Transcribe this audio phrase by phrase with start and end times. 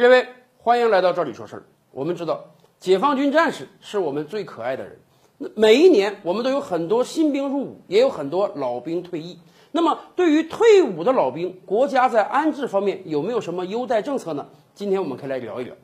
[0.00, 1.62] 列位，欢迎来到这里说事儿。
[1.90, 2.42] 我们知道，
[2.78, 4.98] 解放军战士是我们最可爱的人。
[5.36, 9.38] 那每一年，我们都有很多新兵入伍，也有很多老兵退役。
[9.72, 14.46] 那么，对于退伍的老兵，国家在安置方面有没有什么优待政策呢？
[14.74, 15.74] 今天我们可以来聊一聊。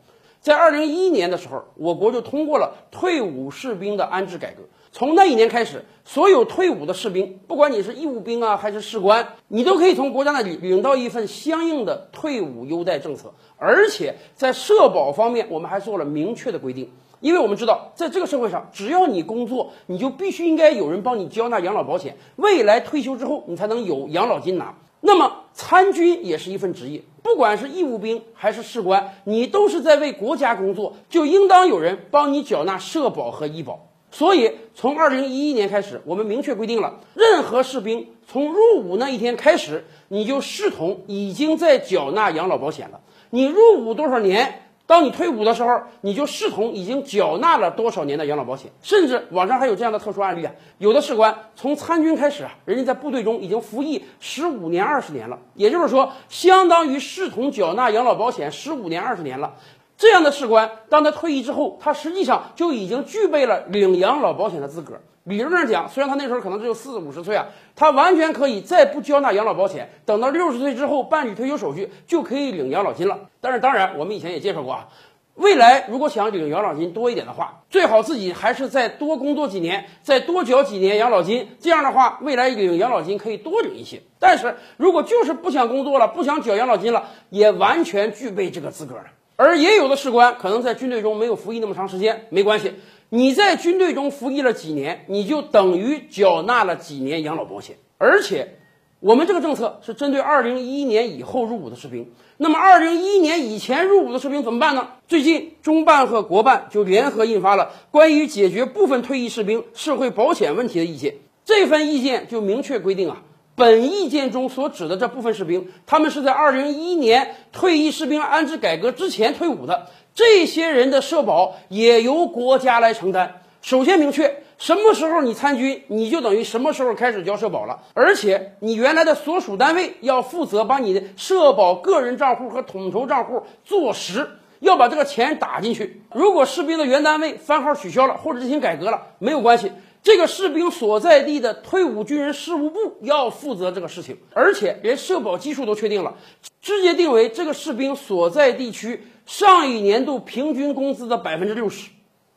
[0.47, 4.63] 在二零一一年的时候，我国就通过了退伍士兵的安置改革。
[4.93, 13.35] 从那一年开始，所有退伍的士兵，不管你是义务兵啊，还是士官，你都可以从国家那里领到一份相应的退伍优待政策。
[13.57, 16.89] 而且在社保方面，我们还做了明确的规定。
[17.19, 24.73] 因为我们知道，在这个社会上，只要你工作，你就必须应该有人帮你交纳养老保险，未来退休之后，你才能有养老金拿。
[25.01, 33.89] 那么参军也是一份职业，不管是义务兵还是士官，你都是在为国家工作，就应当有人帮你缴纳社保和医保。
[34.13, 43.01] 所以，从二零一一年开始，我们明确规定了，任何士兵从入伍那一天开始，你就视同已经在缴纳养老保险了。
[43.31, 44.66] 你入伍多少年？
[44.87, 59.55] 当你退伍的时候，你就视同已经缴纳了多少年的养老保险，甚至网上还有这样的特殊案例啊，有的士官从参军开始啊，人家在部队中已经服役十五年、二十年了，也就是说，相当于视同缴纳养老保险十五年、二十年了。
[59.99, 65.01] 这样的士官，当他退役之后，他实际上就已经具备了领养老保险的资格。
[65.25, 73.19] 理论上讲，虽然他那时候可能只有四五十岁啊，他完全可以再不交纳养老保险，等到六十岁之后办理退休手续就可以领养老金了。
[73.41, 74.89] 但是，当然我们以前也介绍过啊，
[75.35, 84.03] 未来如果想领养老金多一点的话，最好自己还是再多工作几年，再多缴几年养老金，这样的话，未来领养老金可以多领一些。
[84.21, 89.07] 但是如果就是不想工作了，不想缴养老金了，也完全具备这个资格了。
[89.37, 92.73] 而也有的士官可能在军队中没有服役那么长时间，没关系。
[93.09, 97.77] 你在军队中服役了几年，你就等于缴纳了几年养老保险。
[97.99, 98.59] 而且，
[98.99, 102.11] 我们这个政策是针对二零一一年以后入伍的士兵。
[102.37, 104.89] 那么，二零一一年以前入伍的士兵怎么办呢？
[105.07, 111.15] 最近，中办和国办就联合印发了关于解决部分退役士兵社会保险问题的意见。
[111.45, 113.23] 这份意见就明确规定啊，
[113.57, 119.87] 本意见中所指的这部分士兵，他们是在二零一一年退役士兵安置改革之前退伍的。
[120.15, 123.41] 这些人的社保也由国家来承担。
[123.63, 127.81] 首先明确什么时候你参军，你就等于什么时候开始交社保了。
[127.95, 134.29] 而且你原来的所属单位要负责把你的社保个人账户和统筹账户做实，
[134.61, 136.03] 要把这个钱打进去。
[136.13, 139.73] 如果士兵的原单位番号取消了或者进行改革了，没有关系，
[140.07, 146.15] 这个士兵所在地的退伍军人事务部要负责这个事情，而且连社保基数都确定了，
[146.63, 149.03] 直接定为这个士兵所在地区。
[149.27, 151.91] 上一年度平均工资的百分之六十，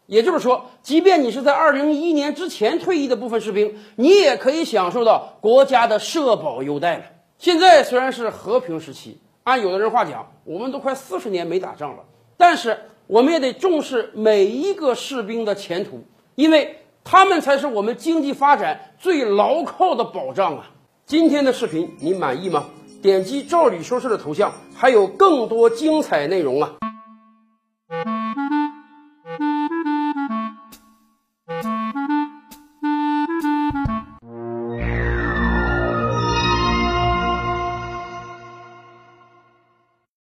[0.08, 7.04] 也就是说，即便你是在二零一一年之前退役的部分士兵，你也可以享受到国家的社保优待了。
[7.38, 12.00] 现在虽然是和平时期，按有的人话讲，我们都快四十年没打仗了，
[12.36, 12.76] 但是
[13.06, 16.04] 我们也得重视每一个士兵的前途，
[16.34, 16.76] 因为
[17.12, 20.70] 他们才是我们经济发展最牢靠的保障啊！
[21.08, 22.66] 今天的视频你满意吗？
[23.02, 26.72] 点击“赵李说事”的头像，还有更多精彩内容啊！